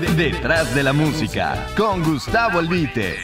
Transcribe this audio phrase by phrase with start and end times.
[0.00, 3.14] Detrás de la música, con Gustavo Albite.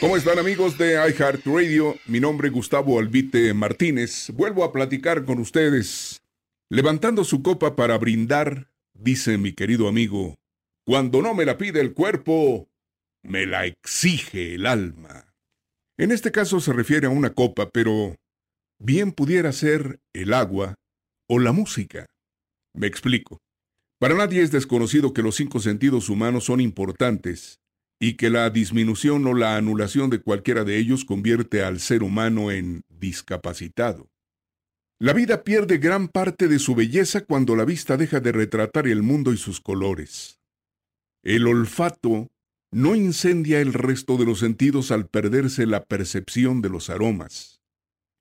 [0.00, 1.94] ¿Cómo están amigos de iHeartRadio?
[2.06, 4.30] Mi nombre es Gustavo Albite Martínez.
[4.34, 6.20] Vuelvo a platicar con ustedes.
[6.68, 10.36] Levantando su copa para brindar, dice mi querido amigo,
[10.84, 12.68] cuando no me la pide el cuerpo,
[13.22, 15.32] me la exige el alma.
[15.96, 18.16] En este caso se refiere a una copa, pero
[18.80, 20.74] bien pudiera ser el agua
[21.28, 22.06] o la música.
[22.74, 23.38] Me explico.
[24.00, 27.60] Para nadie es desconocido que los cinco sentidos humanos son importantes
[28.00, 32.50] y que la disminución o la anulación de cualquiera de ellos convierte al ser humano
[32.50, 34.08] en discapacitado.
[34.98, 39.02] La vida pierde gran parte de su belleza cuando la vista deja de retratar el
[39.02, 40.40] mundo y sus colores.
[41.22, 42.28] El olfato
[42.72, 47.60] no incendia el resto de los sentidos al perderse la percepción de los aromas.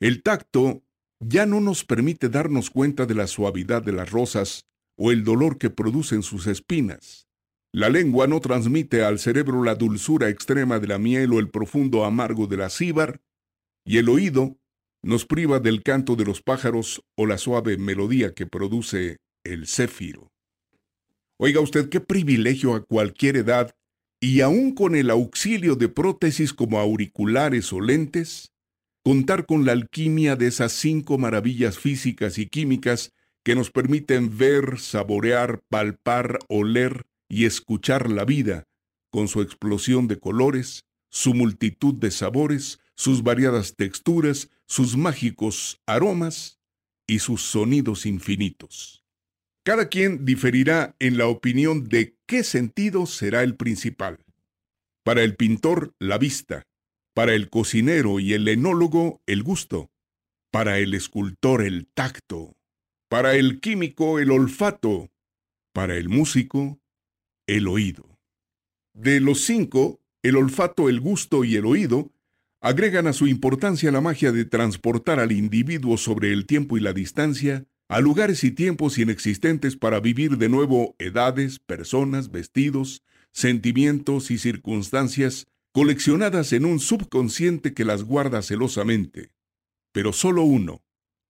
[0.00, 0.82] El tacto
[1.20, 4.64] ya no nos permite darnos cuenta de la suavidad de las rosas
[4.98, 7.28] o el dolor que producen sus espinas.
[7.72, 12.04] La lengua no transmite al cerebro la dulzura extrema de la miel o el profundo
[12.04, 13.22] amargo de la cíbar,
[13.84, 14.58] y el oído
[15.02, 20.32] nos priva del canto de los pájaros o la suave melodía que produce el céfiro.
[21.38, 23.74] Oiga usted qué privilegio a cualquier edad
[24.20, 28.50] y aún con el auxilio de prótesis como auriculares o lentes,
[29.04, 33.12] contar con la alquimia de esas cinco maravillas físicas y químicas
[33.48, 38.68] que nos permiten ver, saborear, palpar, oler y escuchar la vida,
[39.10, 46.60] con su explosión de colores, su multitud de sabores, sus variadas texturas, sus mágicos aromas
[47.06, 49.02] y sus sonidos infinitos.
[49.64, 54.18] Cada quien diferirá en la opinión de qué sentido será el principal.
[55.04, 56.64] Para el pintor, la vista,
[57.14, 59.90] para el cocinero y el enólogo, el gusto,
[60.50, 62.57] para el escultor, el tacto,
[63.08, 65.10] para el químico el olfato,
[65.72, 66.78] para el músico
[67.46, 68.18] el oído.
[68.94, 72.12] De los cinco, el olfato, el gusto y el oído
[72.60, 76.92] agregan a su importancia la magia de transportar al individuo sobre el tiempo y la
[76.92, 83.02] distancia a lugares y tiempos inexistentes para vivir de nuevo edades, personas, vestidos,
[83.32, 89.30] sentimientos y circunstancias coleccionadas en un subconsciente que las guarda celosamente.
[89.92, 90.82] Pero solo uno,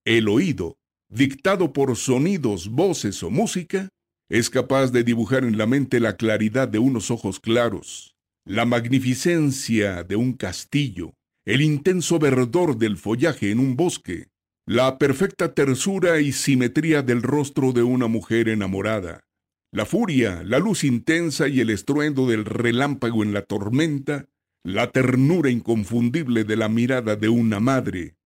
[0.04, 0.77] el oído,
[1.08, 3.88] dictado por sonidos, voces o música,
[4.28, 8.14] es capaz de dibujar en la mente la claridad de unos ojos claros,
[8.44, 11.14] la magnificencia de un castillo,
[11.46, 14.28] el intenso verdor del follaje en un bosque,
[14.66, 19.24] la perfecta tersura y simetría del rostro de una mujer enamorada,
[19.72, 24.26] la furia, la luz intensa y el estruendo del relámpago en la tormenta,
[24.62, 28.17] la ternura inconfundible de la mirada de una madre,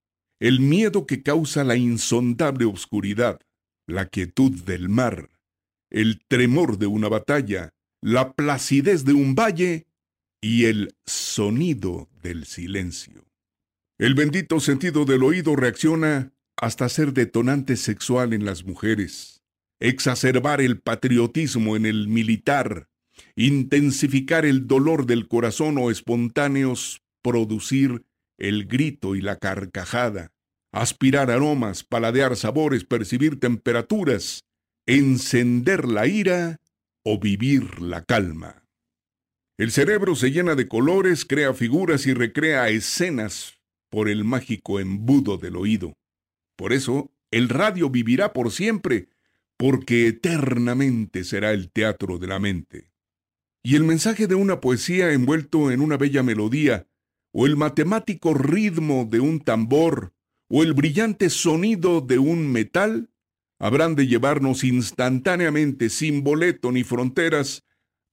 [0.42, 3.40] el miedo que causa la insondable oscuridad,
[3.86, 5.30] la quietud del mar,
[5.88, 7.70] el tremor de una batalla,
[8.00, 9.86] la placidez de un valle
[10.40, 13.24] y el sonido del silencio.
[13.98, 19.44] El bendito sentido del oído reacciona hasta ser detonante sexual en las mujeres,
[19.78, 22.88] exacerbar el patriotismo en el militar,
[23.36, 28.04] intensificar el dolor del corazón o espontáneos producir
[28.38, 30.32] el grito y la carcajada,
[30.72, 34.44] aspirar aromas, paladear sabores, percibir temperaturas,
[34.86, 36.60] encender la ira
[37.04, 38.64] o vivir la calma.
[39.58, 43.60] El cerebro se llena de colores, crea figuras y recrea escenas
[43.90, 45.92] por el mágico embudo del oído.
[46.56, 49.08] Por eso, el radio vivirá por siempre,
[49.56, 52.90] porque eternamente será el teatro de la mente.
[53.62, 56.88] Y el mensaje de una poesía envuelto en una bella melodía,
[57.32, 60.12] o el matemático ritmo de un tambor,
[60.48, 63.10] o el brillante sonido de un metal,
[63.58, 67.64] habrán de llevarnos instantáneamente, sin boleto ni fronteras,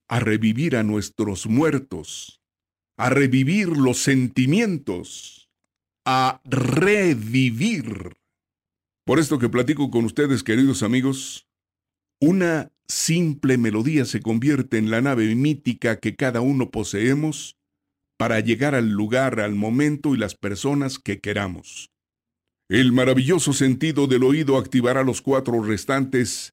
[0.08, 2.40] a revivir a nuestros muertos,
[2.96, 5.50] a revivir los sentimientos,
[6.04, 8.16] a revivir.
[9.04, 11.46] Por esto que platico con ustedes, queridos amigos,
[12.20, 17.59] una simple melodía se convierte en la nave mítica que cada uno poseemos
[18.20, 21.90] para llegar al lugar, al momento y las personas que queramos.
[22.68, 26.52] El maravilloso sentido del oído activará los cuatro restantes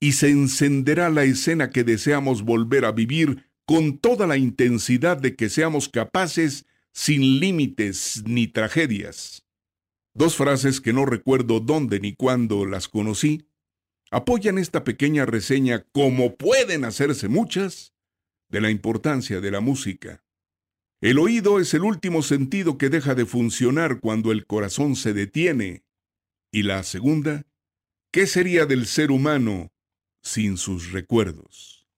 [0.00, 5.34] y se encenderá la escena que deseamos volver a vivir con toda la intensidad de
[5.34, 9.46] que seamos capaces sin límites ni tragedias.
[10.12, 13.46] Dos frases que no recuerdo dónde ni cuándo las conocí,
[14.10, 17.94] apoyan esta pequeña reseña, como pueden hacerse muchas,
[18.50, 20.22] de la importancia de la música.
[21.00, 25.84] El oído es el último sentido que deja de funcionar cuando el corazón se detiene.
[26.52, 27.46] Y la segunda,
[28.12, 29.70] ¿qué sería del ser humano
[30.22, 31.88] sin sus recuerdos?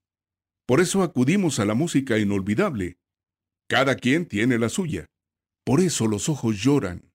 [0.67, 2.99] Por eso acudimos a la música inolvidable.
[3.69, 5.07] Cada quien tiene la suya.
[5.65, 7.11] Por eso los ojos lloran.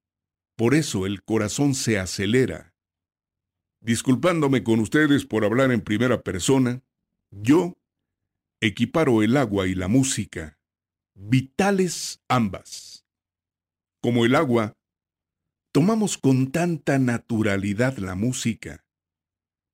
[0.57, 2.73] Por eso el corazón se acelera.
[3.79, 6.81] Disculpándome con ustedes por hablar en primera persona,
[7.29, 7.77] yo
[8.59, 10.57] equiparo el agua y la música,
[11.15, 13.05] vitales ambas.
[14.01, 14.77] Como el agua,
[15.71, 18.85] tomamos con tanta naturalidad la música,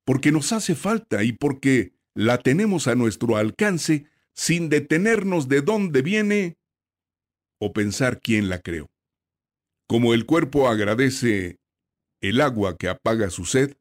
[0.06, 6.02] porque nos hace falta y porque la tenemos a nuestro alcance sin detenernos de dónde
[6.02, 6.58] viene
[7.60, 8.90] o pensar quién la creó.
[9.88, 11.60] Como el cuerpo agradece
[12.22, 13.76] el agua que apaga su sed,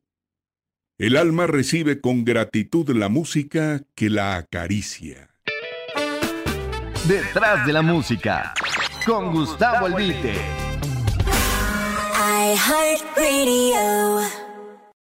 [0.99, 5.30] el alma recibe con gratitud la música que la acaricia.
[7.05, 8.53] Detrás de la música,
[9.07, 10.39] con Gustavo Albite.